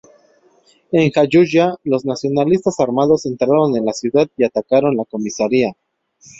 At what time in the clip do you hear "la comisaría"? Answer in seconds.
4.97-5.73